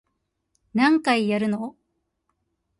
[0.73, 1.75] 何回やるの